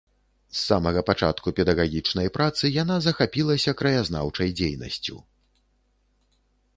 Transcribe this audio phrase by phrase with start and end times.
[0.51, 5.19] З самага пачатку педагагічнай працы яна захапілася краязнаўчай дзейнасцю.